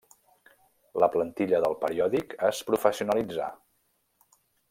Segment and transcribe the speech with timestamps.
[1.03, 3.51] La plantilla del periòdic es professionalitzà.